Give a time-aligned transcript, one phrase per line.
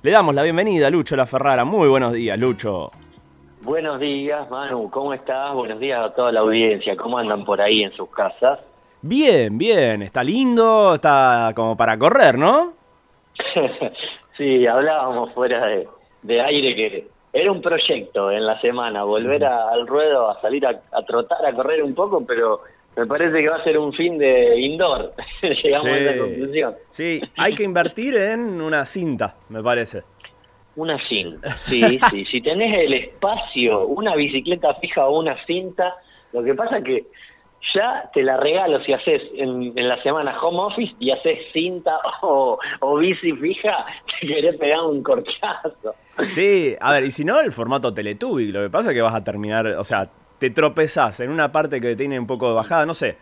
[0.00, 1.64] Le damos la bienvenida a Lucho La Ferrara.
[1.64, 2.86] Muy buenos días, Lucho.
[3.62, 4.88] Buenos días, Manu.
[4.92, 5.52] ¿Cómo estás?
[5.54, 6.96] Buenos días a toda la audiencia.
[6.96, 8.60] ¿Cómo andan por ahí en sus casas?
[9.02, 10.02] Bien, bien.
[10.02, 12.74] Está lindo, está como para correr, ¿no?
[14.36, 15.66] sí, hablábamos fuera
[16.22, 20.80] de, aire que era un proyecto en la semana, volver al ruedo, a salir a,
[20.92, 22.60] a trotar, a correr un poco, pero
[22.98, 25.14] me parece que va a ser un fin de indoor.
[25.42, 26.74] Llegamos a esa conclusión.
[26.90, 30.02] Sí, hay que invertir en una cinta, me parece.
[30.74, 32.24] Una cinta, sí, sí.
[32.24, 35.94] Si tenés el espacio, una bicicleta fija o una cinta,
[36.32, 37.06] lo que pasa es que
[37.74, 42.58] ya te la regalo si haces en, la semana home office y haces cinta o,
[42.80, 43.86] o bici fija,
[44.20, 45.94] te querés pegar un corchazo.
[46.30, 49.14] Sí, a ver, y si no, el formato Teletubby, lo que pasa es que vas
[49.14, 52.86] a terminar, o sea, te tropezás en una parte que tiene un poco de bajada,
[52.86, 53.16] no sé,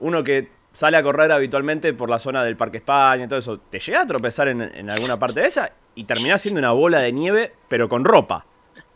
[0.00, 3.58] uno que sale a correr habitualmente por la zona del Parque España y todo eso,
[3.58, 7.12] ¿te llega a tropezar en, alguna parte de esa y terminás siendo una bola de
[7.12, 8.44] nieve, pero con ropa?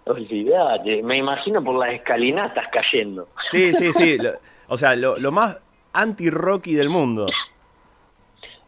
[0.05, 3.29] Olvídate, me imagino por las escalinatas cayendo.
[3.51, 4.19] Sí, sí, sí,
[4.69, 5.59] o sea, lo, más
[5.93, 7.27] anti-rocky del mundo.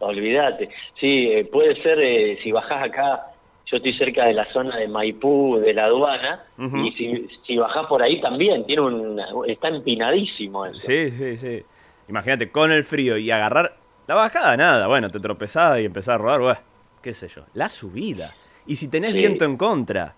[0.00, 0.68] Olvídate,
[1.00, 3.27] sí, eh, puede ser eh, si bajás acá
[3.70, 7.86] yo estoy cerca de la zona de Maipú, de la aduana, y si, si bajás
[7.86, 10.66] por ahí también, tiene un, está empinadísimo.
[10.66, 10.78] Eso.
[10.78, 11.62] Sí, sí, sí.
[12.08, 16.19] Imagínate, con el frío y agarrar la bajada, nada, bueno, te tropezás y empezás a
[16.19, 16.60] rodar, bueno,
[17.02, 18.34] qué sé yo, la subida.
[18.66, 20.14] Y si tenés viento en contra.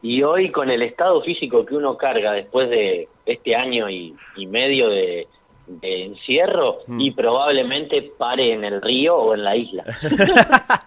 [0.00, 4.14] Y hoy con el estado físico que uno carga después de este año y
[4.46, 5.26] medio de,
[5.68, 7.00] de encierro mm.
[7.00, 9.84] y probablemente pare en el río o en la isla.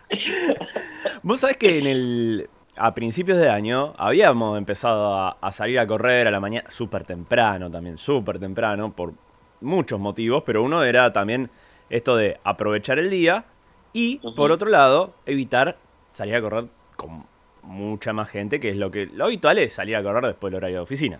[1.23, 6.27] Vos sabés que en el a principios de año habíamos empezado a, salir a correr
[6.27, 9.13] a la mañana súper temprano también, súper temprano por
[9.59, 11.49] muchos motivos, pero uno era también
[11.89, 13.45] esto de aprovechar el día
[13.93, 15.77] y por otro lado evitar
[16.09, 16.65] salir a correr
[16.95, 17.25] con
[17.63, 20.57] mucha más gente, que es lo que lo habitual es salir a correr después del
[20.57, 21.19] horario de oficina.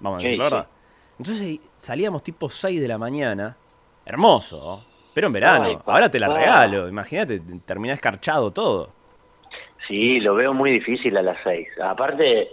[0.00, 0.66] Vamos a decir la verdad.
[1.22, 3.56] Entonces salíamos tipo 6 de la mañana.
[4.04, 4.84] Hermoso,
[5.14, 5.80] pero en verano.
[5.86, 6.88] Ahora te la regalo.
[6.88, 8.90] Imagínate, terminás escarchado todo.
[9.86, 11.68] Sí, lo veo muy difícil a las 6.
[11.80, 12.48] Aparte,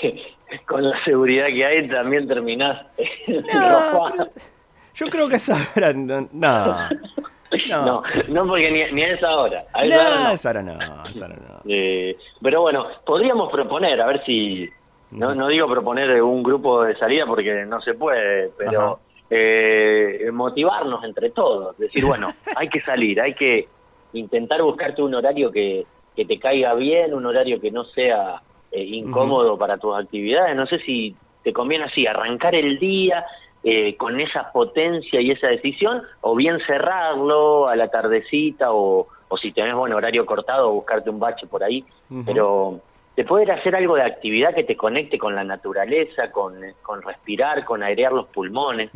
[0.66, 2.86] con la seguridad que hay, también terminás
[3.28, 4.10] no,
[4.94, 6.26] Yo creo que esa hora no.
[7.68, 9.64] No, no, porque ni, ni, a esa hora.
[9.74, 10.72] A esa hora no.
[11.08, 14.68] esa hora no, eh, pero bueno, podríamos proponer, a ver si,
[15.14, 21.02] no, no digo proponer un grupo de salida porque no se puede, pero eh, motivarnos
[21.04, 23.68] entre todos, decir, bueno, hay que salir, hay que
[24.12, 28.82] intentar buscarte un horario que, que te caiga bien, un horario que no sea eh,
[28.82, 30.54] incómodo para tus actividades.
[30.56, 33.24] No sé si te conviene así, arrancar el día
[33.62, 39.36] eh, con esa potencia y esa decisión, o bien cerrarlo a la tardecita, o, o
[39.36, 41.84] si tenés buen horario cortado, buscarte un bache por ahí,
[42.26, 42.80] pero
[43.16, 47.64] de poder hacer algo de actividad que te conecte con la naturaleza, con, con respirar,
[47.64, 48.90] con airear los pulmones.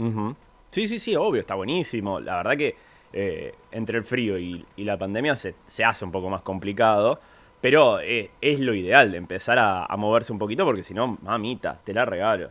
[0.71, 2.21] Sí, sí, sí, obvio, está buenísimo.
[2.21, 2.75] La verdad que
[3.13, 7.21] eh, entre el frío y, la pandemia se, se, hace un poco más complicado,
[7.61, 11.81] pero eh, es lo ideal de empezar a, moverse un poquito porque si no, mamita,
[11.85, 12.51] te la regalo.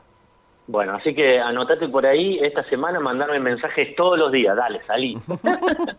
[0.67, 5.17] Bueno, así que anotate por ahí esta semana, mandarme mensajes todos los días, dale, salí.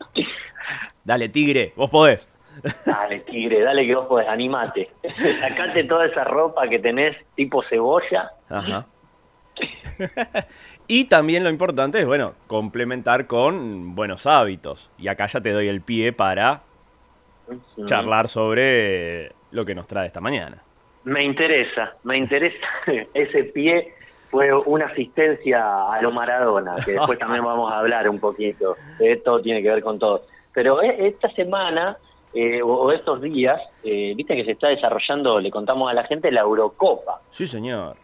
[1.05, 2.29] dale, tigre, vos podés.
[2.85, 4.91] Dale, tigre, dale que vos podés, animate.
[5.41, 8.31] Sacate toda esa ropa que tenés tipo cebolla.
[8.49, 8.87] Ajá.
[10.89, 14.91] y también lo importante es, bueno, complementar con buenos hábitos.
[14.99, 16.63] Y acá ya te doy el pie para
[17.87, 20.63] charlar sobre lo que nos trae esta mañana.
[21.05, 22.67] Me interesa, me interesa
[23.15, 23.95] ese pie
[24.31, 28.77] fue una asistencia a lo Maradona, que después también vamos a hablar un poquito.
[29.25, 30.25] Todo tiene que ver con todo.
[30.53, 31.97] Pero eh, esta semana
[32.34, 36.31] eh, o, estos días, eh, viste que se está desarrollando, le contamos a la gente,
[36.31, 37.21] la Eurocopa.
[37.31, 37.97] Sí, señor.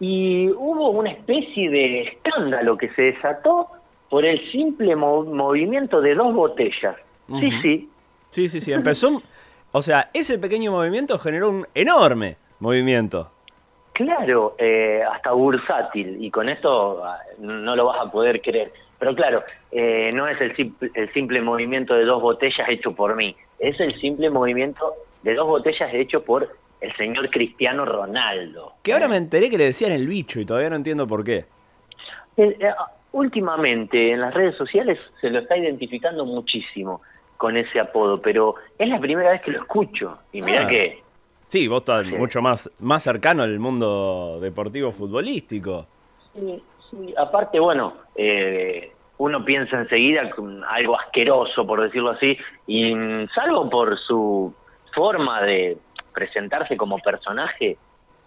[0.00, 3.68] Y hubo una especie de escándalo que se desató
[4.08, 6.96] por el simple movimiento de dos botellas.
[7.28, 7.88] Sí, sí.
[8.28, 8.72] Sí, sí, sí.
[8.72, 9.22] Empezó,
[9.70, 13.30] o sea, ese pequeño movimiento generó un enorme movimiento.
[13.92, 18.72] Claro, eh, hasta bursátil, y con esto ah, no lo vas a poder creer.
[19.02, 20.54] Pero claro, eh, no es el,
[20.94, 24.94] el simple movimiento de dos botellas hecho por mí, es el simple movimiento
[25.24, 26.48] de dos botellas hecho por
[26.80, 28.74] el señor Cristiano Ronaldo.
[28.84, 31.46] Que ahora me enteré que le decían el bicho y todavía no entiendo por qué.
[32.36, 32.70] Eh, eh,
[33.10, 37.02] últimamente en las redes sociales se lo está identificando muchísimo
[37.38, 40.18] con ese apodo, pero es la primera vez que lo escucho.
[40.32, 40.68] Y mira ah.
[40.68, 41.02] que...
[41.48, 45.88] Sí, vos estás mucho más, más cercano al mundo deportivo futbolístico.
[46.34, 46.62] Sí,
[47.16, 50.30] aparte, bueno, eh, uno piensa enseguida
[50.68, 52.36] algo asqueroso, por decirlo así,
[52.66, 52.92] y
[53.34, 54.54] salvo por su
[54.94, 55.78] forma de
[56.12, 57.76] presentarse como personaje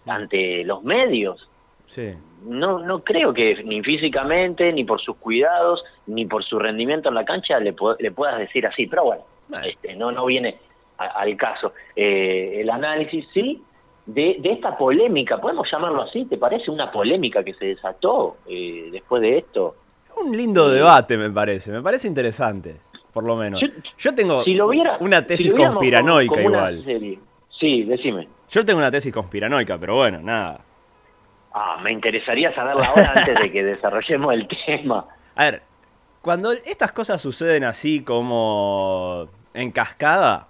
[0.06, 1.48] ante los medios.
[1.86, 2.12] Sí.
[2.44, 7.14] No, no creo que ni físicamente, ni por sus cuidados, ni por su rendimiento en
[7.14, 8.86] la cancha le, le puedas decir así.
[8.86, 9.22] Pero bueno,
[9.64, 10.58] este, no, no viene
[10.98, 11.72] al caso.
[11.94, 13.62] Eh, el análisis sí
[14.06, 18.88] de, de, esta polémica, podemos llamarlo así, ¿te parece una polémica que se desató eh,
[18.92, 19.74] después de esto?
[20.16, 22.76] Un lindo debate, me parece, me parece interesante,
[23.12, 23.60] por lo menos.
[23.98, 24.44] Yo, tengo
[25.00, 26.84] una tesis conspiranoica igual.
[27.58, 28.28] Sí, decime.
[28.48, 30.60] Yo tengo una tesis conspiranoica, pero bueno, nada.
[31.52, 35.06] Ah, me interesaría saberla ahora antes de que desarrollemos el tema.
[35.34, 35.62] A ver,
[36.22, 40.48] cuando estas cosas suceden así como en cascada,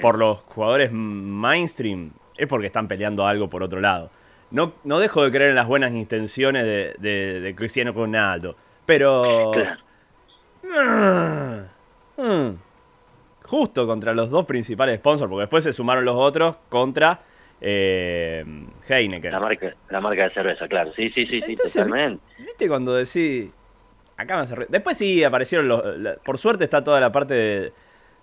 [0.00, 4.10] por los jugadores mainstream, es porque están peleando algo por otro lado.
[4.50, 9.52] No, no dejo de creer en las buenas intenciones de, de, Cristiano Ronaldo, pero...
[10.62, 12.58] Mm, mm,
[13.42, 17.20] justo contra los dos principales sponsors, porque después se sumaron los otros contra
[17.60, 18.44] eh,
[18.88, 19.32] Heineken.
[19.32, 20.92] La marca, la marca de cerveza, claro.
[20.94, 22.22] Sí, sí, sí, sí, totalmente.
[22.38, 23.50] ¿Viste cuando decís...
[24.16, 25.82] Acá me Después sí aparecieron los...
[26.24, 27.72] por suerte está toda la parte de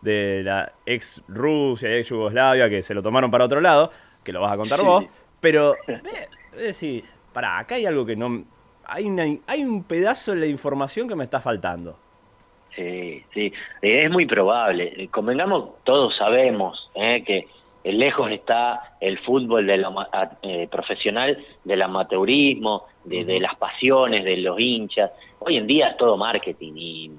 [0.01, 3.91] de la ex Rusia, ex Yugoslavia, que se lo tomaron para otro lado,
[4.23, 5.05] que lo vas a contar vos,
[5.39, 5.75] pero
[6.53, 7.03] es decir,
[7.33, 8.43] pará, acá hay algo que no...
[8.85, 9.07] Hay,
[9.47, 11.97] hay un pedazo de la información que me está faltando.
[12.75, 15.07] Sí, sí, es muy probable.
[15.11, 17.23] Convengamos, todos sabemos ¿eh?
[17.25, 17.47] que
[17.83, 19.83] lejos está el fútbol de
[20.43, 25.11] eh, profesional del amateurismo, de, de, las pasiones, de los hinchas.
[25.39, 27.11] Hoy en día es todo marketing y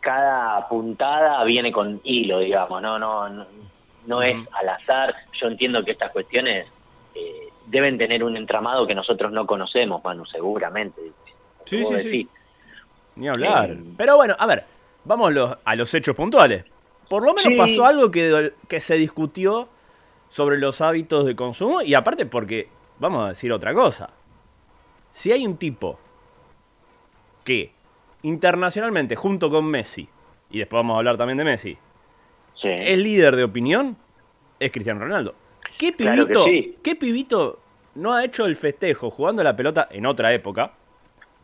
[0.00, 3.46] cada puntada viene con hilo, digamos, no, no,
[4.06, 5.14] no, es al azar.
[5.40, 6.66] Yo entiendo que estas cuestiones
[7.14, 11.00] eh, deben tener un entramado que nosotros no conocemos, Manu, seguramente.
[11.64, 12.28] Sí, sí, sí.
[13.16, 13.70] Ni hablar.
[13.70, 14.64] Eh, Pero bueno, a ver,
[15.04, 15.32] vamos
[15.64, 16.64] a los hechos puntuales.
[17.08, 19.68] Por lo menos pasó algo que, que se discutió
[20.28, 22.68] sobre los hábitos de consumo y aparte porque,
[22.98, 24.10] vamos a decir otra cosa,
[25.10, 25.98] si hay un tipo
[27.44, 27.72] que
[28.22, 30.08] internacionalmente, junto con Messi,
[30.50, 31.78] y después vamos a hablar también de Messi,
[32.62, 33.96] el líder de opinión
[34.58, 35.34] es Cristiano Ronaldo.
[35.78, 36.44] ¿Qué pibito,
[36.82, 37.60] ¿Qué pibito
[37.94, 40.72] no ha hecho el festejo jugando la pelota en otra época?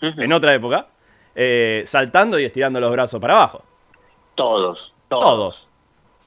[0.01, 0.89] En otra época,
[1.35, 3.63] eh, saltando y estirando los brazos para abajo.
[4.35, 5.69] Todos, todos.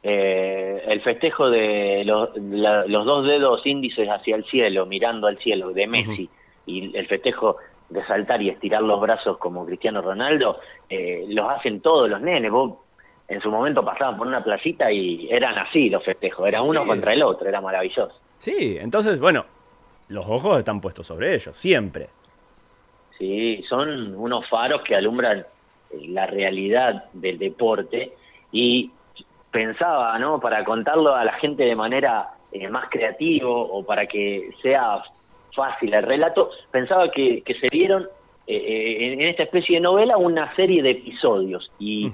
[0.01, 5.73] Eh, el festejo de los, los, dos dedos índices hacia el cielo, mirando al cielo,
[5.73, 6.29] de Messi,
[6.65, 7.57] y el festejo
[7.89, 12.51] de saltar y estirar los brazos como Cristiano Ronaldo, eh, los hacen todos los nenes.
[12.51, 12.79] Vos
[13.27, 17.13] en su momento pasaban por una playita y eran así los festejos, era uno contra
[17.13, 18.19] el otro, era maravilloso.
[18.37, 19.45] Sí, entonces, bueno,
[20.09, 22.09] los ojos están puestos sobre ellos, siempre.
[23.17, 28.13] Sí, son unos faros que alumbran eh, la realidad del deporte
[28.51, 28.91] y
[29.51, 30.39] pensaba, ¿no?
[30.39, 35.01] Para contarlo a la gente de manera eh, más creativa o para que sea
[35.57, 38.03] fácil el relato, pensaba que, se dieron
[38.45, 42.09] eh, eh, en, esta especie de novela una serie de episodios y,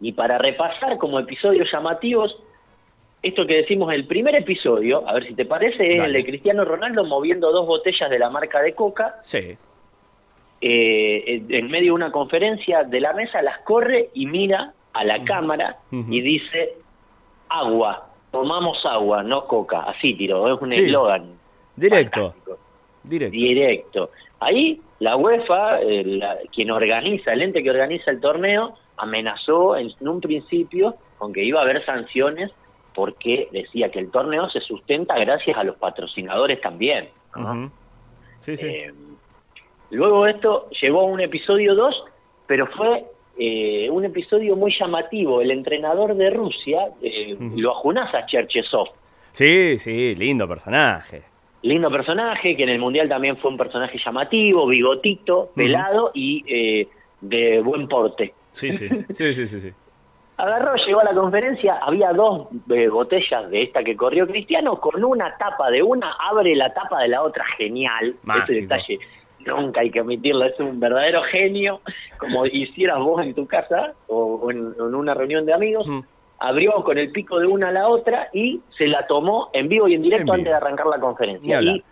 [0.00, 2.34] y para repasar como episodios llamativos,
[3.22, 6.64] esto que decimos el primer episodio, a ver si te parece, es el de Cristiano
[6.64, 9.16] Ronaldo moviendo dos botellas de la marca de Coca.
[9.22, 9.58] Sí.
[10.60, 15.22] Eh, en medio de una conferencia de la mesa las corre y mira a la
[15.24, 16.76] cámara y dice
[17.50, 21.36] agua, tomamos agua, no coca, así tiró, es un eslogan.
[21.76, 22.34] Directo.
[23.06, 24.10] Directo.
[24.40, 26.20] Ahí la UEFA, eh,
[26.54, 31.60] quien organiza, el ente que organiza el torneo, amenazó en, un principio con que iba
[31.60, 32.50] a haber sanciones
[32.94, 37.08] porque decía que el torneo se sustenta gracias a los patrocinadores también.
[38.40, 38.66] sí, sí.
[38.66, 38.92] Eh,
[39.90, 42.04] luego esto llegó a un episodio 2,
[42.46, 43.04] pero fue
[43.38, 45.42] eh, un episodio muy llamativo.
[45.42, 48.88] El entrenador de Rusia, eh, lo ajunás a Cherchesov.
[49.32, 51.35] Sí, sí, lindo personaje
[51.66, 56.88] lindo personaje, que en el Mundial también fue un personaje llamativo, bigotito, pelado y eh,
[57.20, 58.34] de buen porte.
[58.52, 59.70] Sí, sí, sí, sí, sí,
[60.38, 65.02] Agarró, llegó a la conferencia, había dos eh, botellas de esta que corrió Cristiano, con
[65.02, 68.14] una tapa de una, abre la tapa de la otra, genial.
[68.42, 68.98] Ese detalle
[69.46, 71.80] nunca hay que omitirlo, es un verdadero genio,
[72.18, 75.86] como hicieras vos en tu casa o, en, una reunión de amigos
[76.38, 79.88] abrió con el pico de una a la otra y se la tomó en vivo
[79.88, 81.60] y en directo antes de arrancar la conferencia.
[81.62, 81.84] Y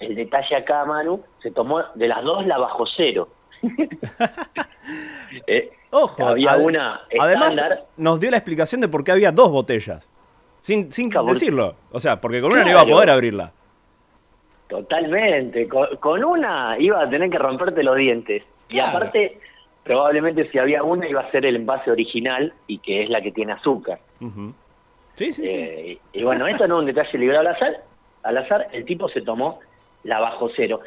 [0.00, 3.28] el detalle acá, Manu, se tomó de las dos la bajo cero.
[5.46, 7.56] Eh, Ojo, había una además
[7.96, 10.06] nos dio la explicación de por qué había dos botellas.
[10.60, 11.74] Sin, sin decirlo.
[11.90, 13.52] O sea, porque con una no iba a poder abrirla.
[14.68, 15.68] Totalmente.
[15.68, 18.42] Con, una iba a tener que romperte los dientes.
[18.68, 19.38] Y aparte,
[19.84, 23.32] probablemente si había una iba a ser el envase original y que es la que
[23.32, 23.98] tiene azúcar.
[25.14, 25.44] Sí, sí, sí.
[25.46, 27.84] Eh, y, bueno, esto no es un detalle librado al azar,
[28.22, 29.60] al azar, el tipo se tomó
[30.04, 30.80] la bajo cero.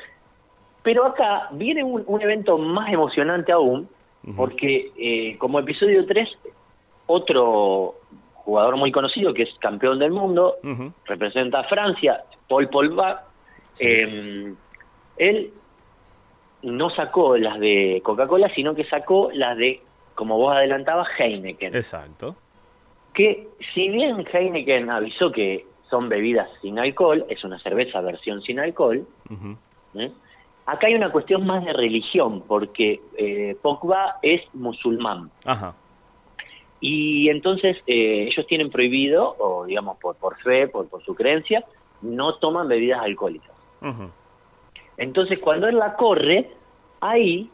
[0.84, 3.90] Pero acá viene un, evento más emocionante aún,
[4.36, 6.28] porque eh, como episodio 3,
[7.08, 7.96] otro
[8.34, 10.56] jugador muy conocido que es campeón del mundo,
[11.06, 13.26] representa a Francia, Paul Pogba,
[13.80, 14.54] eh,
[15.18, 15.54] él
[16.66, 19.82] no sacó las de Coca-Cola, sino que sacó las de,
[20.16, 21.76] como vos adelantabas, Heineken.
[21.76, 22.36] Exacto.
[23.14, 28.60] Que si bien Heineken avisó que son bebidas sin alcohol, es una cerveza versión sin
[28.60, 29.06] alcohol,
[29.94, 30.12] ¿eh?
[30.66, 35.30] acá hay una cuestión más de religión, porque eh, Pogba es musulmán.
[35.46, 35.76] Ajá.
[36.82, 41.64] Y entonces eh, ellos tienen prohibido, o digamos por, por fe, por, por su creencia,
[42.02, 43.52] no toman bebidas alcohólicas.
[44.98, 46.50] Entonces cuando él la corre,
[47.02, 47.50] ahí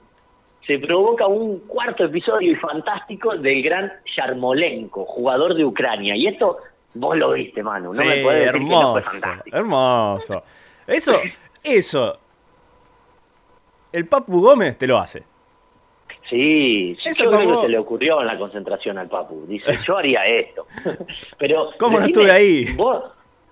[0.65, 6.15] se provoca un cuarto episodio y fantástico del gran Yarmolenko, jugador de Ucrania.
[6.15, 6.57] Y esto
[6.93, 7.93] vos lo viste, Manu.
[7.93, 9.57] No me puedes decir hermoso, que no fue fantástico.
[9.57, 10.43] Hermoso.
[10.87, 11.21] Eso,
[11.63, 12.19] eso.
[13.91, 15.23] El Papu Gómez te lo hace.
[16.29, 19.45] Sí, yo creo que se le ocurrió en la concentración al Papu.
[19.47, 20.65] Dice, yo haría esto.
[21.37, 22.65] Pero ¿Cómo no estuve ahí?
[22.75, 23.03] Vos,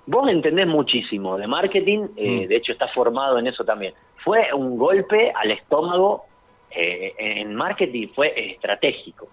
[0.09, 2.47] vos entendés muchísimo de marketing, eh, mm.
[2.47, 3.93] de hecho estás formado en eso también.
[4.23, 6.25] Fue un golpe al estómago
[6.71, 9.27] eh, en marketing, fue estratégico.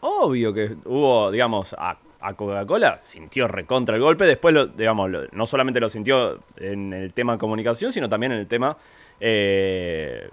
[0.00, 1.96] Obvio que hubo, digamos, a,
[2.36, 7.34] Coca-Cola sintió recontra el golpe, después, lo, digamos, no solamente lo sintió en el tema
[7.34, 8.78] de comunicación, sino también en el tema
[9.20, 10.30] eh,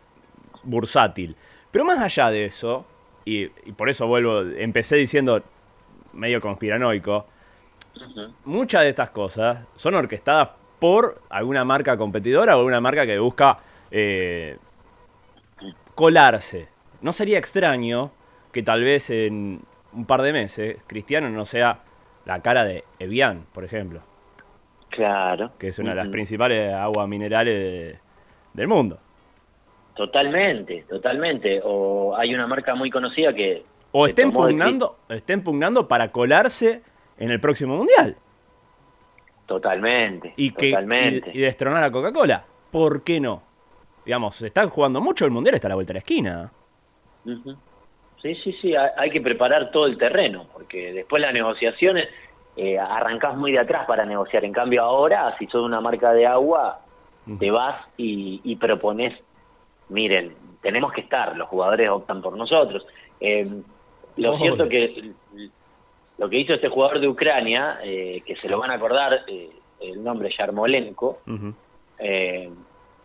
[0.63, 1.35] bursátil.
[1.69, 2.85] Pero más allá de eso,
[3.25, 5.43] y, por eso vuelvo, empecé diciendo
[6.13, 7.25] medio conspiranoico,
[8.45, 13.59] muchas de estas cosas son orquestadas por alguna marca competidora o alguna marca que busca
[13.91, 14.57] eh,
[15.95, 16.67] colarse.
[17.01, 18.11] No sería extraño
[18.51, 19.61] que tal vez en
[19.93, 21.81] un par de meses Cristiano no sea
[22.25, 24.01] la cara de Evian, por ejemplo.
[24.89, 25.51] Claro.
[25.57, 27.99] Que es una de las principales aguas minerales
[28.53, 28.99] del mundo.
[29.95, 31.61] Totalmente, totalmente.
[31.63, 33.63] O hay una marca muy conocida que...
[33.91, 36.81] O está impugnando, está impugnando para colarse
[37.21, 38.15] en el próximo mundial.
[39.45, 40.33] Totalmente.
[40.35, 41.31] Y, que, totalmente.
[41.33, 42.43] Y, destronar a Coca-Cola.
[42.71, 43.43] ¿Por qué no?
[44.05, 46.51] Digamos, se está jugando mucho el mundial, está a la vuelta de la esquina.
[48.21, 52.09] Sí, sí, sí, hay que preparar todo el terreno, porque después las negociaciones
[52.55, 54.43] eh, arrancás muy de atrás para negociar.
[54.45, 56.81] En cambio ahora, si sos una marca de agua,
[57.39, 59.13] te vas y, y propones
[59.91, 62.85] miren, tenemos que estar, los jugadores optan por nosotros.
[63.19, 63.45] Eh,
[64.17, 65.11] lo cierto que
[66.21, 69.49] lo que hizo este jugador de Ucrania, eh, que se lo van a acordar, eh,
[69.81, 71.17] el nombre Yarmolenko,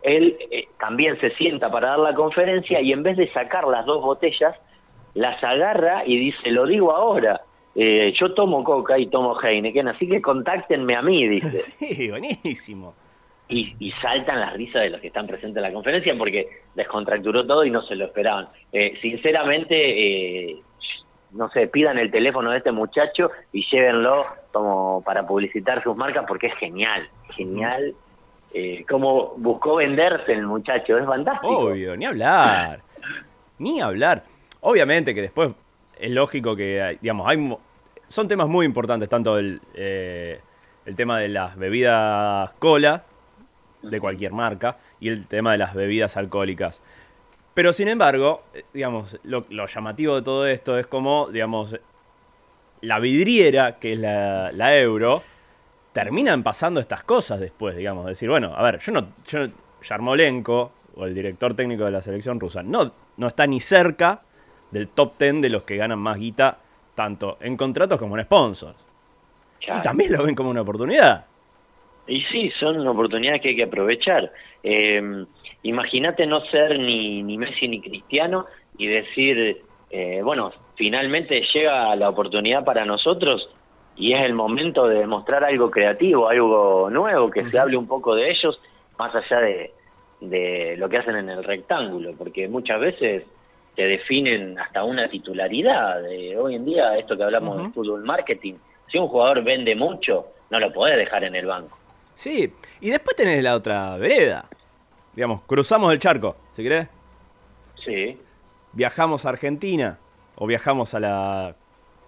[0.03, 0.37] él
[0.79, 4.55] también se sienta para dar la conferencia y en vez de sacar las dos botellas,
[5.15, 7.41] las agarra y dice, lo digo ahora,
[7.75, 11.59] yo tomo coca y tomo Heineken, así que contáctenme a mí, dice.
[11.79, 12.93] Sí, buenísimo
[13.49, 17.63] y, saltan las risas de los que están presentes en la conferencia porque descontracturó todo
[17.63, 18.49] y no se lo esperaban.
[18.71, 20.57] Eh, sinceramente, eh,
[21.31, 26.25] no sé, pidan el teléfono de este muchacho y llévenlo como para publicitar sus marcas
[26.27, 27.93] porque es genial, genial.
[28.53, 31.57] Eh, como buscó venderse el muchacho, es fantástico.
[31.57, 32.79] Obvio, ni hablar,
[33.59, 34.23] ni hablar.
[34.61, 35.51] Obviamente que después
[35.99, 37.55] es lógico que, digamos, hay,
[38.07, 40.39] son temas muy importantes, tanto el, eh,
[40.85, 43.03] el tema de las bebidas cola,
[43.81, 46.81] de cualquier marca y el tema de las bebidas alcohólicas.
[47.57, 51.75] Pero sin embargo, eh, digamos, lo, llamativo de todo esto es como, digamos,
[52.81, 55.23] la vidriera, que es la, euro,
[55.91, 58.05] terminan pasando estas cosas después, digamos.
[58.05, 59.47] Decir, bueno, a ver, yo no, yo,
[59.81, 64.19] Yarmolenko, o el director técnico de la selección rusa, no, no está ni cerca
[64.69, 66.59] del top ten de los que ganan más guita,
[66.93, 68.85] tanto en contratos como en sponsors.
[69.61, 71.25] Y también lo ven como una oportunidad.
[72.05, 74.31] Y sí, son oportunidades que hay que aprovechar.
[74.61, 75.25] Eh,
[75.63, 78.45] Imagínate no ser ni, ni Messi ni Cristiano
[78.77, 83.49] y decir, eh, bueno, finalmente llega la oportunidad para nosotros
[83.95, 88.13] y es el momento de demostrar algo creativo, algo nuevo, que se hable un poco
[88.15, 88.59] de ellos,
[88.97, 89.71] más allá de,
[90.21, 93.23] de lo que hacen en el rectángulo, porque muchas veces
[93.75, 96.01] te definen hasta una titularidad.
[96.01, 98.55] De, hoy en día, esto que hablamos de fútbol marketing,
[98.91, 101.77] si un jugador vende mucho, no lo podés dejar en el banco.
[102.15, 104.45] Sí, y después tenés la otra vereda.
[105.17, 106.87] Digamos, cruzamos el charco, ¿si querés?
[107.83, 108.19] Sí.
[108.73, 109.97] Viajamos a Argentina
[110.35, 111.55] o viajamos a la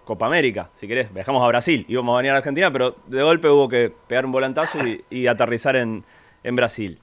[0.04, 1.12] Copa América, si querés.
[1.12, 4.30] Viajamos a Brasil, íbamos a venir a Argentina, pero de golpe hubo que pegar un
[4.30, 4.78] volantazo
[5.10, 6.04] y, aterrizar en,
[6.52, 7.00] Brasil.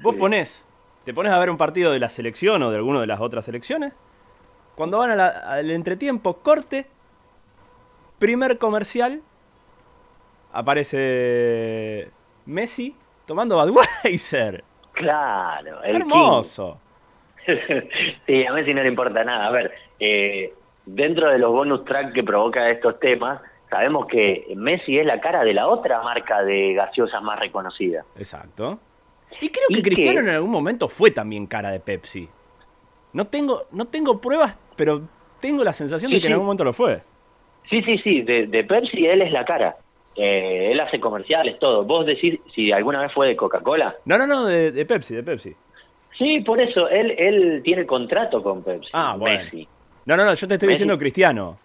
[0.00, 0.64] Vos ponés,
[1.04, 3.44] te pones a ver un partido de la selección o de alguna de las otras
[3.44, 3.92] selecciones.
[4.76, 6.86] Cuando van al entretiempo, corte,
[8.20, 9.20] primer comercial
[10.52, 12.08] aparece
[12.46, 12.94] Messi
[13.26, 14.62] tomando Budweiser.
[14.94, 16.78] Claro, el Hermoso.
[18.26, 19.46] sí, a Messi no le importa nada.
[19.46, 20.54] A ver, eh,
[20.86, 25.44] dentro de los bonus track que provoca estos temas, sabemos que Messi es la cara
[25.44, 28.04] de la otra marca de gaseosas más reconocida.
[28.16, 28.78] Exacto.
[29.40, 32.28] Y creo que Cristiano en algún momento fue también cara de Pepsi.
[33.12, 35.02] No tengo, no tengo pruebas, pero
[35.40, 37.02] tengo la sensación de que en algún momento lo fue.
[37.68, 39.76] Sí, sí, sí, de, de Pepsi él es la cara.
[40.16, 41.84] Eh, él hace comerciales, todo.
[41.84, 43.96] ¿Vos decís si alguna vez fue de Coca-Cola?
[44.04, 45.54] No, no, no, de, Pepsi, de Pepsi.
[46.16, 48.90] Sí, por eso, él, él tiene contrato con Pepsi.
[48.92, 49.44] Ah, bueno.
[50.06, 51.58] No, no, no, yo te estoy diciendo Cristiano.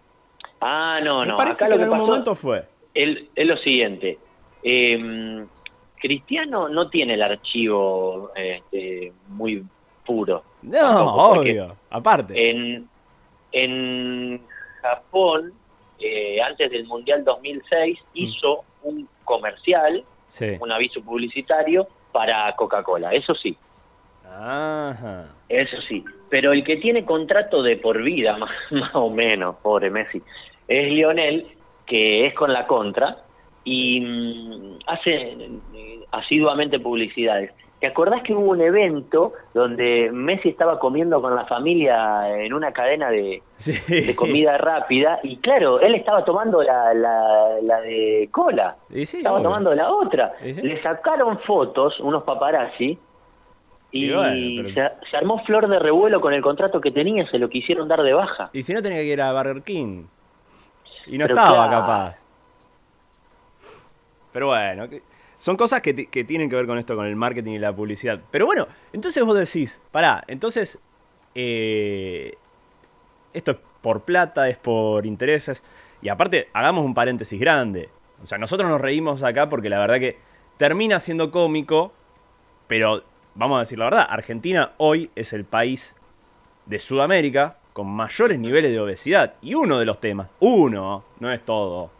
[0.62, 1.32] Ah, no, no.
[1.34, 2.63] Me parece que en algún momento fue.
[2.94, 4.18] es lo siguiente.
[4.63, 5.46] Eh,
[6.00, 9.63] Cristiano no tiene el archivo este, muy
[10.06, 10.44] puro.
[10.62, 12.50] No, obvio, aparte.
[12.50, 12.88] En,
[13.51, 14.41] en
[14.82, 15.53] Japón,
[16.00, 18.03] eh, antes del Mundial 2006, mm.
[18.13, 20.03] hizo un comercial,
[20.60, 23.56] un aviso publicitario para Coca-Cola, eso sí.
[24.25, 25.27] Ajá.
[25.50, 29.89] Eso sí, pero el que tiene contrato de por vida, más, más o menos, pobre
[29.89, 30.22] Messi,
[30.68, 31.48] es Lionel,
[31.86, 33.18] que es con la contra,
[33.63, 37.51] y mm, hace eh, asiduamente publicidades.
[37.79, 42.74] ¿Te acordás que hubo un evento donde Messi estaba comiendo con la familia en una
[42.74, 43.41] cadena de,
[44.17, 45.19] comida rápida?
[45.24, 50.33] Y claro, él estaba tomando la, la, de cola, estaba tomando la otra.
[50.41, 53.00] Le sacaron fotos, unos paparazzi,
[53.91, 54.09] y,
[54.74, 58.13] se, armó flor de revuelo con el contrato que tenía, se lo quisieron dar de
[58.13, 58.50] baja.
[58.53, 60.03] Y si no tenía que ir a Burger King.
[61.07, 62.17] Y no estaba capaz.
[64.31, 64.88] Pero bueno,
[65.39, 68.19] son cosas que, tienen que ver con esto, con el marketing y la publicidad.
[68.29, 70.79] Pero bueno, entonces vos decís, pará, entonces
[71.34, 72.36] eh,
[73.34, 75.63] esto es por plata, es por intereses.
[76.01, 77.89] Y aparte, hagamos un paréntesis grande.
[78.22, 80.17] O sea, nosotros nos reímos acá porque la verdad que
[80.58, 81.93] termina siendo cómico,
[82.67, 85.95] pero vamos a decir la verdad, Argentina hoy es el país
[86.65, 89.36] de Sudamérica con mayores niveles de obesidad.
[89.41, 91.91] Y uno de los temas, uno, no es todo,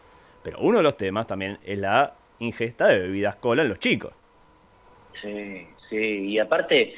[0.42, 4.12] pero uno de los temas también es la ingesta de bebidas cola en los chicos.
[5.22, 6.94] Sí, sí, y aparte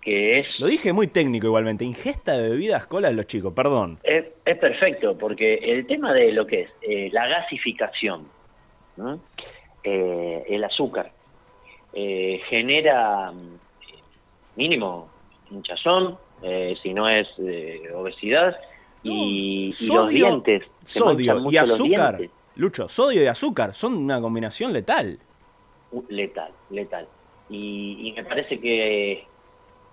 [0.00, 0.46] que es...
[0.58, 3.98] Lo dije muy técnico igualmente, ingesta de bebidas cola en los chicos, perdón.
[4.02, 4.24] Es,
[4.58, 8.26] perfecto, porque el tema de lo que es eh, la gasificación,
[9.84, 11.12] eh, el azúcar,
[11.92, 13.58] eh, genera mm,
[14.56, 15.10] mínimo
[15.50, 16.18] hinchazón,
[16.82, 17.26] si no es
[17.94, 18.56] obesidad,
[19.02, 20.62] y, los dientes.
[20.84, 22.20] Sodio y azúcar.
[22.58, 25.16] Lucho, sodio y azúcar son una combinación letal.
[26.08, 27.06] Letal, letal.
[27.48, 29.24] Y, me parece que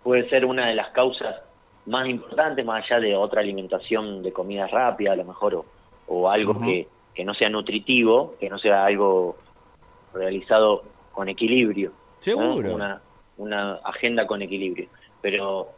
[0.01, 1.43] puede ser una de las causas
[1.85, 5.63] más importantes, más allá de otra alimentación de comida rápida, a lo mejor,
[6.07, 9.37] o, algo que, que, no sea nutritivo, que no sea algo
[10.15, 11.91] realizado con equilibrio.
[12.17, 12.73] Seguro.
[12.73, 12.99] Una,
[13.37, 14.87] una agenda con equilibrio.
[15.21, 15.69] Pero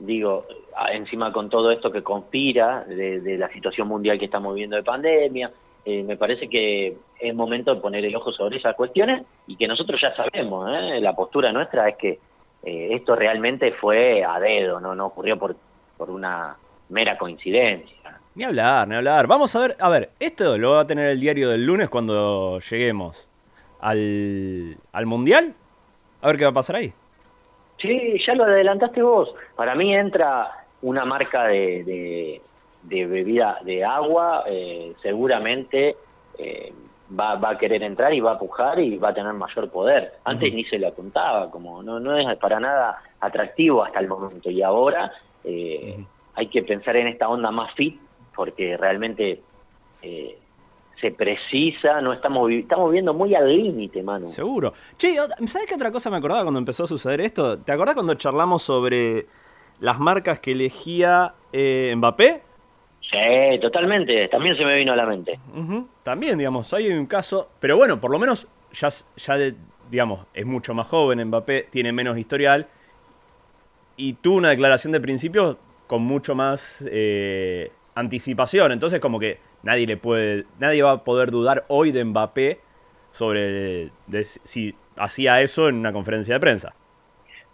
[0.00, 0.46] digo,
[0.92, 4.82] encima con todo esto que conspira de, de, la situación mundial que estamos viviendo de
[4.82, 5.52] pandemia,
[5.90, 9.66] eh, me parece que es momento de poner el ojo sobre esas cuestiones y que
[9.66, 11.00] nosotros ya sabemos, ¿eh?
[11.00, 12.18] la postura nuestra es que
[12.62, 15.56] eh, esto realmente fue a dedo, no, no ocurrió por,
[15.96, 16.54] por una
[16.90, 18.20] mera coincidencia.
[18.34, 19.26] Ni hablar, ni hablar.
[19.26, 22.60] Vamos a ver, a ver, esto lo va a tener el diario del lunes cuando
[22.60, 23.26] lleguemos
[23.80, 25.54] al, al Mundial.
[26.20, 26.92] A ver qué va a pasar ahí.
[27.80, 29.34] Sí, ya lo adelantaste vos.
[29.56, 30.50] Para mí entra
[30.82, 32.42] una marca de, de
[32.88, 35.96] bebida de agua, eh, seguramente
[36.38, 36.72] eh,
[37.18, 40.14] va, va, a querer entrar y va a pujar y va a tener mayor poder.
[40.24, 44.50] Antes ni se lo apuntaba, como no, no es para nada atractivo hasta el momento.
[44.50, 45.12] Y ahora
[45.44, 48.00] eh, hay que pensar en esta onda más fit,
[48.34, 49.42] porque realmente
[51.00, 54.26] se precisa, no estamos, estamos viendo muy al límite, mano.
[54.26, 54.72] Seguro.
[54.96, 55.14] Che,
[55.46, 57.58] ¿sabes qué otra cosa me acordaba cuando empezó a suceder esto?
[57.58, 59.26] ¿Te acordás cuando charlamos sobre
[59.80, 62.47] las marcas que elegía Mbappé?
[63.10, 64.28] Sí, totalmente.
[64.28, 65.38] También se me vino a la mente.
[66.02, 67.48] También, digamos, hay un caso.
[67.58, 69.36] Pero bueno, por lo menos ya, ya
[69.90, 72.68] digamos, es mucho más joven Mbappé, tiene menos historial.
[73.96, 78.72] Y tuvo una declaración de principio con mucho más eh, anticipación.
[78.72, 80.44] Entonces, como que nadie le puede.
[80.58, 82.60] Nadie va a poder dudar hoy de Mbappé
[83.10, 83.90] sobre
[84.44, 86.74] si hacía eso en una conferencia de prensa.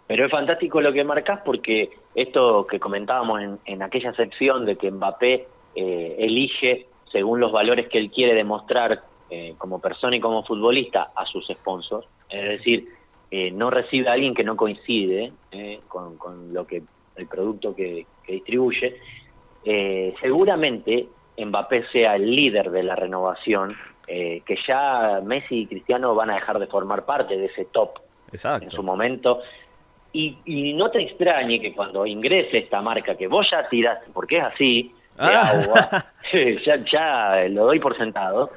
[0.07, 4.91] Pero es fantástico lo que marcas porque esto que comentábamos en, aquella sección de que
[4.91, 10.43] Mbappé eh, elige según los valores que él quiere demostrar eh, como persona y como
[10.43, 12.85] futbolista a sus sponsors, es decir,
[13.31, 15.31] eh, no recibe a alguien que no coincide
[15.87, 16.83] con, lo que
[17.15, 18.97] el producto que, que distribuye,
[20.21, 23.75] seguramente Mbappé sea el líder de la renovación
[24.07, 27.99] eh, que ya Messi y Cristiano van a dejar de formar parte de ese top
[28.31, 28.65] Exacto.
[28.65, 29.39] en su momento.
[30.17, 34.37] Y, y no te extrañe que cuando ingrese esta marca que vos ya tiras, porque
[34.37, 35.51] es así, de Ah.
[35.51, 36.05] agua,
[36.65, 38.51] ya, ya lo doy por sentado,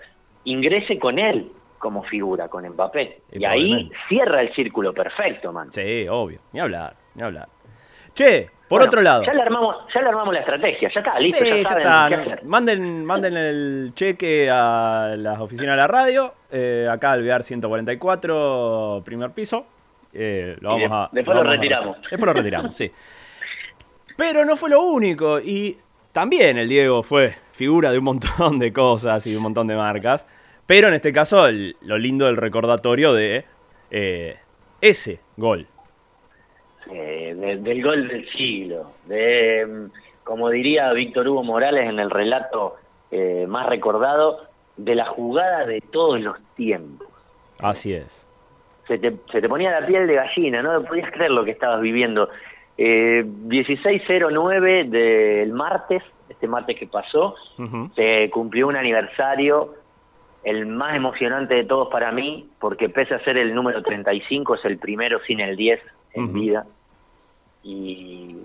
[0.45, 3.23] ingrese con él como figura, con Mbappé.
[3.33, 5.71] Y Y, ahí cierra el círculo perfecto, man.
[5.73, 6.39] Sí, obvio.
[6.53, 7.49] Ni hablar, ni hablar.
[8.15, 9.23] Che, por Bueno, otro lado.
[9.25, 11.83] Ya le, armamos, ya le armamos la estrategia, ya está, listo, Sí, ya ya saben
[11.87, 12.09] está.
[12.09, 12.45] qué hacer.
[12.45, 16.35] Manden, manden el cheque a las oficinas de la radio.
[16.51, 19.67] eh, acá al Alvear 144, primer piso.
[20.13, 21.97] Eh, lo vamos a, después lo vamos retiramos.
[22.03, 22.91] Después lo retiramos, sí.
[24.17, 25.39] Pero no fue lo único.
[25.41, 25.79] Y
[26.13, 30.27] también el Diego fue figura de un montón de cosas y un montón de marcas.
[30.67, 33.45] Pero en este caso, el- lo lindo del recordatorio de
[33.91, 34.37] eh,
[34.81, 35.67] ese gol.
[36.91, 39.89] Eh, de- del gol del siglo, de,
[40.25, 42.77] como diría Víctor Hugo Morales en el relato
[43.11, 47.09] eh, más recordado, de la jugada de todos los tiempos.
[47.61, 48.28] Así es.
[48.89, 51.81] Se te, se te ponía la piel de gallina, no podías creer lo que estabas
[51.81, 52.29] viviendo.
[52.77, 57.35] Eh, 16.09 del martes, este martes que pasó,
[57.95, 59.75] se cumplió un aniversario,
[60.45, 64.65] el más emocionante de todos para mí, porque pese a ser el número 35, es
[64.65, 65.81] el primero sin el 10
[66.15, 66.67] en vida.
[67.65, 68.37] Y,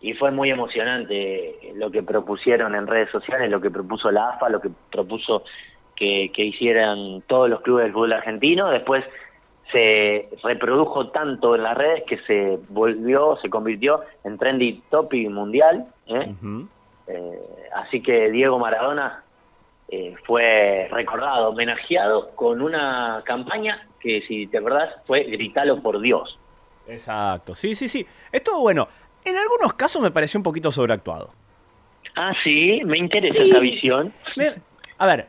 [0.00, 4.48] y fue muy emocionante lo que propusieron en redes sociales, lo que propuso la AFA,
[4.48, 5.42] lo que propuso
[5.96, 8.70] que, que hicieran todos los clubes del fútbol argentino.
[8.70, 9.04] Después
[9.72, 15.86] se reprodujo tanto en las redes que se volvió, se convirtió en trendy topic mundial.
[16.06, 16.34] ¿eh?
[17.06, 17.38] Eh,
[17.74, 19.22] así que Diego Maradona
[19.88, 26.38] eh, fue recordado, homenajeado con una campaña que, si te acordás, fue Gritalo por Dios.
[26.86, 27.54] Exacto.
[27.54, 28.06] Sí, sí, sí.
[28.32, 28.88] Esto, bueno,
[29.24, 31.30] en algunos casos me pareció un poquito sobreactuado.
[32.16, 33.50] Ah, sí, me interesa Sí.
[33.50, 34.12] esa visión.
[34.36, 34.54] Me-
[34.98, 35.26] a ver,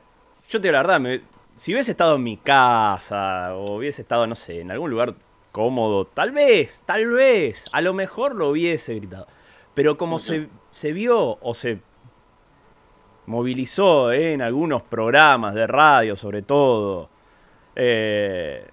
[0.50, 1.22] yo te digo la verdad, me-
[1.62, 5.14] si hubiese estado en mi casa o hubiese estado, no sé, en algún lugar
[5.52, 9.28] cómodo, tal vez, tal vez, a lo mejor lo hubiese gritado.
[9.76, 11.80] Pero como se, se vio o se
[13.28, 17.12] movilizó eh, en algunos programas de radio, sobre todo,
[17.76, 18.68] eh,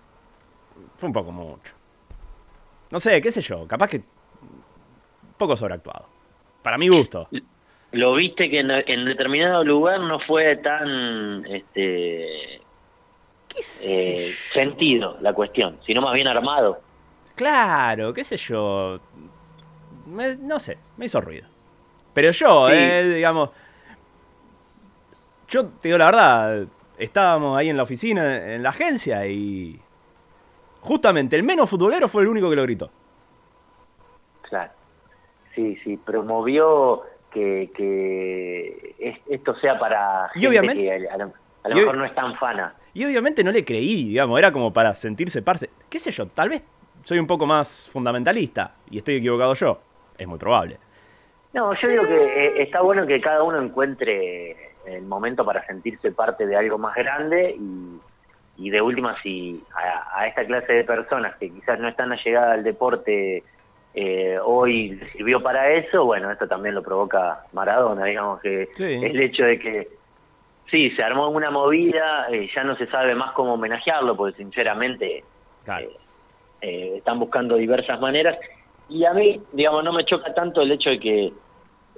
[0.96, 1.74] fue un poco mucho.
[2.90, 6.07] No sé, qué sé yo, capaz que un poco sobreactuado.
[6.62, 7.29] Para mi gusto.
[7.92, 12.67] Lo viste que en, en determinado lugar no fue tan este ¿Qué sé
[13.84, 16.80] eh, sentido la cuestión, sino más bien armado.
[17.34, 18.98] Claro, qué sé yo.
[20.06, 21.46] Me- no sé, me hizo ruido.
[22.14, 22.74] Pero yo, Sí.
[22.76, 23.50] eh, digamos.
[25.48, 26.66] Yo te digo la verdad,
[26.98, 29.80] estábamos ahí en la oficina, en la agencia, y.
[30.80, 32.90] Justamente el menos futbolero fue el único que lo gritó.
[34.42, 34.70] Claro.
[35.54, 41.32] Sí, sí, promovió que, que es- esto sea para Y obviamente- que a, lo,
[41.64, 42.74] a lo y mejor no es tan fana.
[42.98, 45.70] Y obviamente no le creí, digamos, era como para sentirse parte.
[45.88, 46.26] ¿Qué sé yo?
[46.26, 46.64] Tal vez
[47.04, 49.80] soy un poco más fundamentalista y estoy equivocado yo.
[50.18, 50.78] Es muy probable.
[51.52, 56.11] No, yo digo que eh, está bueno que cada uno encuentre el momento para sentirse
[56.11, 58.00] parte de algo más grande y,
[58.66, 62.54] y de última si a, a esta clase de personas que quizás no están allegadas
[62.54, 63.44] al deporte
[63.94, 68.84] eh, hoy sirvió para eso, bueno, esto también lo provoca Maradona, digamos que Sí.
[68.84, 69.88] el hecho de que
[70.70, 75.24] sí, se armó una movida, eh, ya no se sabe más cómo homenajearlo, porque sinceramente
[75.64, 75.87] Claro.
[75.88, 75.96] eh,
[76.62, 78.38] eh, están buscando diversas maneras.
[78.88, 81.33] Y a mí, digamos, no me choca tanto el hecho de que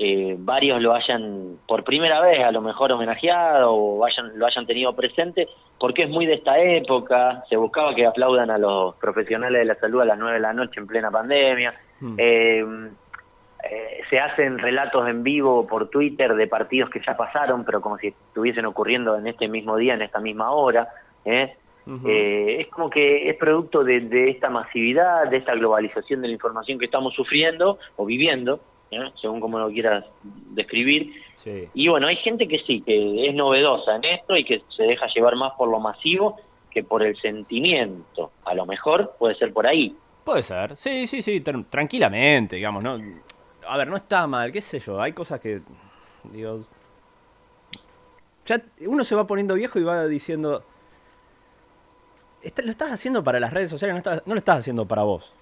[0.02, 4.94] eh, varios lo hayan por primera vez a lo mejor homenajeado o lo hayan tenido
[4.96, 5.46] presente,
[5.78, 9.74] porque es muy de esta época, se buscaba que aplaudan a los profesionales de la
[9.76, 12.14] salud a las 9 de la noche en plena pandemia, Hmm.
[12.16, 12.64] eh,
[13.70, 17.96] eh, se hacen relatos en vivo por Twitter de partidos que ya pasaron, pero como
[17.98, 20.88] si estuviesen ocurriendo en este mismo día, en esta misma hora.
[21.24, 21.54] ¿eh?
[22.06, 26.34] Eh, es como que es producto de, de esta masividad, de esta globalización de la
[26.34, 29.10] información que estamos sufriendo o viviendo, ¿eh?
[29.20, 31.12] según como lo quieras describir.
[31.36, 31.68] Sí.
[31.74, 35.06] Y bueno, hay gente que sí, que es novedosa en esto y que se deja
[35.14, 36.36] llevar más por lo masivo
[36.70, 38.30] que por el sentimiento.
[38.44, 39.96] A lo mejor puede ser por ahí.
[40.22, 42.98] Puede ser, sí, sí, sí, tran- tranquilamente, digamos, ¿no?
[43.66, 45.60] A ver, no está mal, qué sé yo, hay cosas que,
[46.24, 46.64] digo,
[48.46, 50.64] ya uno se va poniendo viejo y va diciendo,
[52.42, 55.02] "Está- lo estás haciendo para las redes sociales, no, estás- no lo estás haciendo para
[55.02, 55.32] vos.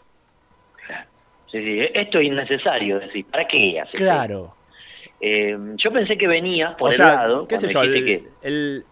[1.50, 4.54] Sí, sí, esto es innecesario, decir, ¿para qué haces Claro.
[5.20, 7.48] Eh, yo pensé que venía por o el sea, lado.
[7.48, 8.84] qué sé yo, el, que- el,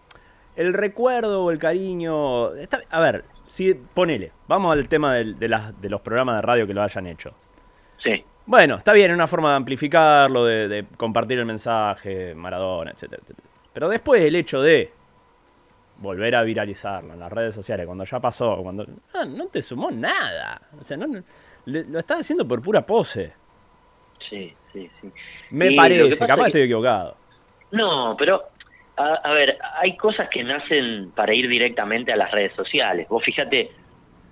[0.55, 5.79] el recuerdo o el cariño, está- a ver, si ponele, vamos al tema de, las,
[5.79, 7.33] de los programas de radio que lo hayan hecho.
[8.03, 12.91] Sí, Bueno, está bien, es una forma de amplificarlo, de, de compartir el mensaje, Maradona,
[12.91, 13.47] etcétera, etcétera.
[13.73, 14.91] Pero después el hecho de
[15.97, 19.91] volver a viralizarlo en las redes sociales, cuando ya pasó, cuando ah, no te sumó
[19.91, 20.61] nada.
[20.79, 21.07] O sea, no,
[21.65, 23.33] le- lo estás haciendo por pura pose.
[24.29, 25.11] Sí, sí, sí.
[25.51, 27.15] Me Y que parece, capaz es estoy equivocado.
[27.71, 28.43] No, pero
[28.95, 33.07] a, a ver, hay cosas que nacen para ir directamente a las redes sociales.
[33.09, 33.71] Vos fíjate,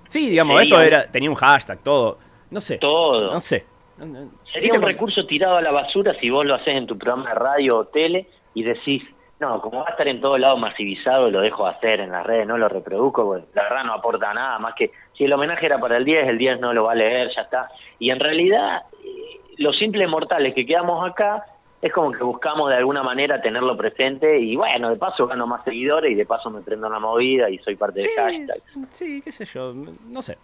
[0.08, 2.18] Sí, digamos, esto era, tenía un hashtag, todo.
[2.52, 2.78] No sé.
[2.78, 3.34] todo.
[3.34, 3.66] No sé.
[3.98, 7.30] Sería ¿viste un recurso tirado a la basura si vos lo haces en tu programa
[7.30, 9.04] de radio o tele y decís,
[9.40, 12.48] no, como va a estar en todos lados masivizado, lo dejo hacer en las redes,
[12.48, 15.80] no lo reproduzco, porque la verdad no aporta nada, más que si el homenaje era
[15.80, 17.70] para el 10, el 10 no lo va a leer, ya está.
[18.00, 21.46] Y en realidad, eh, los simples mortales que quedamos acá,
[21.82, 25.64] es como que buscamos de alguna manera tenerlo presente y bueno, de paso gano más
[25.64, 28.58] seguidores y de paso me prendo una movida y soy parte Sí, hashtag.
[28.90, 29.74] sí, qué sé yo,
[30.08, 30.38] no sé.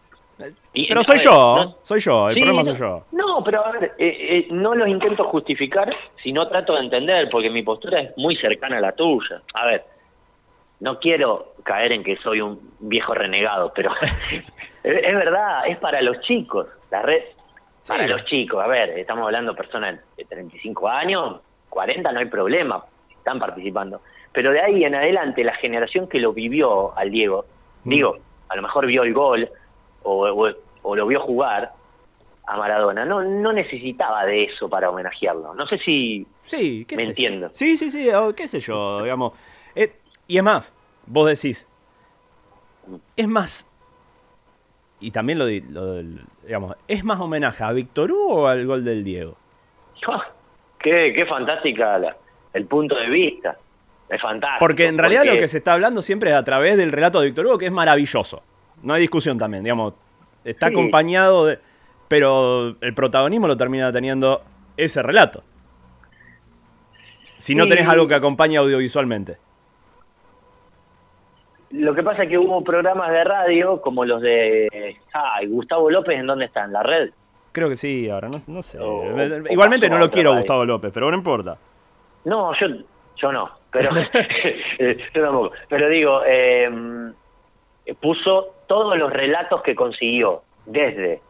[0.73, 3.05] Y, Pero soy ver, yo, no- soy yo, el Sí, problema no, soy yo.
[3.11, 7.49] No, pero a ver, eh, eh, no los intento justificar, sino trato de entender, porque
[7.49, 9.41] mi postura es muy cercana a la tuya.
[9.53, 9.83] A ver,
[10.79, 13.91] no quiero caer en que soy un viejo renegado, pero
[14.31, 14.43] es,
[14.83, 17.21] es verdad, es para los chicos, la red,
[17.87, 18.63] para los chicos.
[18.63, 24.01] A ver, estamos hablando de personas de 35 años, 40, no hay problema, están participando.
[24.33, 27.45] Pero de ahí en adelante, la generación que lo vivió al Diego,
[27.83, 27.89] Mm.
[27.89, 28.17] digo,
[28.49, 29.49] a lo mejor vio el gol
[30.03, 31.73] o, o- o lo vio jugar
[32.47, 35.53] a Maradona, no, no necesitaba de eso para homenajearlo.
[35.53, 37.09] No sé si Sí, qué me sé.
[37.09, 37.49] entiendo.
[37.51, 39.33] Sí, sí, sí, o qué sé yo, digamos.
[39.75, 39.93] Eh,
[40.27, 40.73] y es más,
[41.05, 41.67] vos decís,
[43.15, 43.67] es más,
[44.99, 48.83] y también lo, lo del- digamos, es más homenaje a Víctor Hugo o al gol
[48.83, 49.35] del Diego.
[50.07, 50.27] ¡Ah!
[50.79, 52.17] qué, qué fantástica la-
[52.53, 53.57] el punto de vista.
[54.09, 54.59] Es fantástico.
[54.59, 57.27] Porque en realidad lo que se está hablando siempre es a través del relato de
[57.27, 58.43] Víctor Hugo, que es maravilloso.
[58.83, 59.93] No hay discusión también, digamos,
[60.43, 60.73] está Sí.
[60.73, 61.59] acompañado de...
[62.07, 64.41] Pero el protagonismo lo termina teniendo
[64.77, 65.43] ese relato.
[67.37, 67.69] Si no Sí.
[67.69, 69.37] tenés algo que acompañe audiovisualmente.
[71.71, 74.97] Lo que pasa es que hubo programas de radio como los de...
[75.13, 76.65] Ay, Gustavo López, ¿en dónde está?
[76.65, 77.11] ¿En la red?
[77.53, 78.77] Creo que sí, ahora no, no sé.
[78.79, 79.03] O-
[79.49, 80.41] Igualmente o no lo quiero radio.
[80.41, 81.57] Gustavo López, pero no importa.
[82.25, 82.67] No, yo,
[83.15, 83.89] yo no, pero
[84.79, 85.51] eh, yo tampoco.
[85.69, 86.69] Pero digo, eh,
[87.99, 91.21] puso todos los relatos que consiguió, desde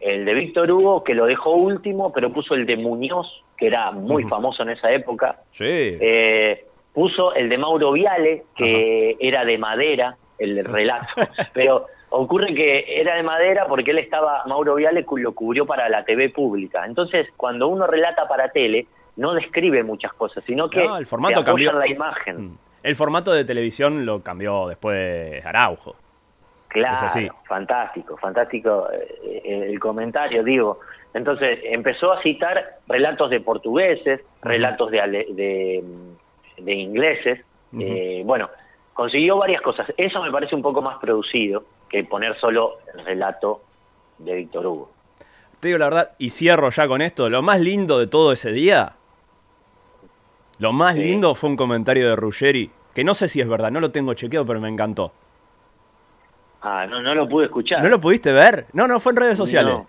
[0.00, 3.90] el de Víctor Hugo, que lo dejó último, pero puso el de Muñoz, que era
[3.90, 5.36] muy famoso en esa época.
[5.50, 5.64] Sí.
[5.66, 11.06] Eh, puso el de Mauro Viale, que era de madera, el relato.
[11.54, 16.04] pero ocurre que era de madera porque él estaba, Mauro Viale lo cubrió para la
[16.04, 16.84] TV pública.
[16.84, 21.42] Entonces, cuando uno relata para tele, no describe muchas cosas, sino que No, el formato
[21.42, 21.72] cambió.
[21.72, 22.46] la imagen.
[22.48, 22.58] Mm.
[22.82, 25.96] El formato de televisión lo cambió después Araujo.
[26.72, 27.28] Claro, Es así.
[27.46, 30.80] fantástico, fantástico eh, eh, el comentario, digo.
[31.12, 35.84] Entonces empezó a citar relatos de portugueses, relatos de, ale- de,
[36.56, 37.40] de ingleses.
[37.78, 38.48] Eh, bueno,
[38.94, 39.86] consiguió varias cosas.
[39.96, 43.60] Eso me parece un poco más producido que poner solo el relato
[44.18, 44.90] de Víctor Hugo.
[45.60, 48.50] Te digo la verdad, y cierro ya con esto, lo más lindo de todo ese
[48.50, 48.94] día,
[50.58, 51.02] lo más Sí.
[51.02, 54.14] lindo fue un comentario de Ruggeri, que no sé si es verdad, no lo tengo
[54.14, 55.12] chequeado, pero me encantó.
[56.62, 57.82] Ah, no, no lo pude escuchar.
[57.82, 58.66] ¿No lo pudiste ver?
[58.72, 59.74] No, no, fue en redes sociales.
[59.74, 59.86] No.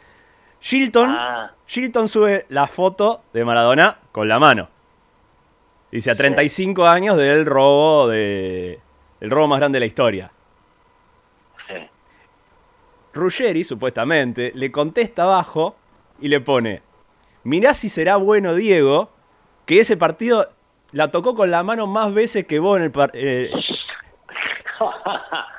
[0.61, 4.69] Shilton, Ah, Shilton sube la foto de Maradona con la mano.
[5.91, 8.79] Dice a 35 años del robo de
[9.21, 10.31] el robo más grande de la historia.
[11.67, 11.75] sí.
[13.13, 15.75] Ruggeri, supuestamente, le contesta abajo
[16.19, 16.81] y le pone:
[17.43, 19.11] Mirá si será bueno Diego,
[19.67, 20.47] que ese partido
[20.93, 23.51] la tocó con la mano más veces que vos en el par- eh,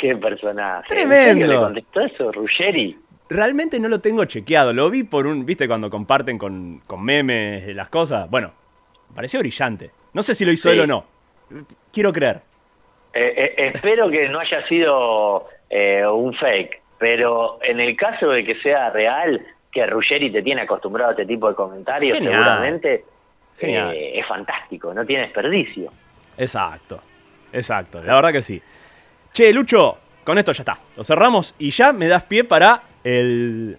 [0.00, 0.86] Qué personaje.
[0.88, 1.16] Tremendo.
[1.30, 2.98] ¿En serio le contestó eso, Ruggeri?
[3.28, 4.72] Realmente no lo tengo chequeado.
[4.72, 5.44] Lo vi por un.
[5.44, 8.28] ¿Viste cuando comparten con, con memes las cosas?
[8.30, 8.52] Bueno,
[9.14, 9.90] pareció brillante.
[10.14, 10.74] No sé si lo hizo Sí.
[10.74, 11.04] él o no.
[11.92, 12.40] Quiero creer.
[13.12, 18.44] Eh, eh, espero que no haya sido eh, un fake, pero en el caso de
[18.44, 22.32] que sea real, que Ruggeri te tiene acostumbrado a este tipo de comentarios, Genial.
[22.34, 23.04] seguramente
[23.58, 23.94] Genial.
[23.96, 25.92] es fantástico, no tiene desperdicio.
[26.38, 27.00] Exacto.
[27.52, 28.00] Exacto.
[28.02, 28.62] La verdad que sí.
[29.32, 30.78] Che, Lucho, con esto ya está.
[30.96, 33.78] Lo cerramos y ya me das pie para el